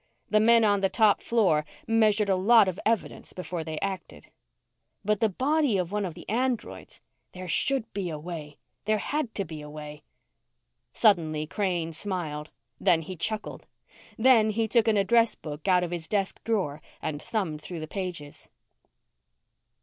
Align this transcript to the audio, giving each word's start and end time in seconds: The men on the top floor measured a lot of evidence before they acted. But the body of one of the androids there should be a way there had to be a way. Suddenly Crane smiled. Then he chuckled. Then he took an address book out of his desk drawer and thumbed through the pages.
The 0.31 0.39
men 0.39 0.63
on 0.63 0.79
the 0.79 0.89
top 0.89 1.21
floor 1.21 1.63
measured 1.85 2.27
a 2.29 2.35
lot 2.35 2.67
of 2.67 2.79
evidence 2.87 3.33
before 3.33 3.63
they 3.63 3.77
acted. 3.81 4.31
But 5.05 5.19
the 5.19 5.29
body 5.29 5.77
of 5.77 5.91
one 5.91 6.05
of 6.05 6.15
the 6.15 6.27
androids 6.27 7.01
there 7.33 7.47
should 7.47 7.93
be 7.93 8.09
a 8.09 8.17
way 8.17 8.57
there 8.85 8.97
had 8.97 9.35
to 9.35 9.45
be 9.45 9.61
a 9.61 9.69
way. 9.69 10.01
Suddenly 10.91 11.45
Crane 11.45 11.93
smiled. 11.93 12.49
Then 12.79 13.03
he 13.03 13.15
chuckled. 13.15 13.67
Then 14.17 14.49
he 14.49 14.67
took 14.67 14.87
an 14.87 14.97
address 14.97 15.35
book 15.35 15.67
out 15.67 15.83
of 15.83 15.91
his 15.91 16.07
desk 16.07 16.43
drawer 16.43 16.81
and 16.99 17.21
thumbed 17.21 17.61
through 17.61 17.81
the 17.81 17.87
pages. 17.87 18.49